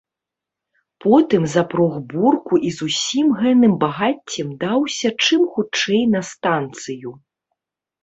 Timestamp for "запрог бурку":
1.55-2.55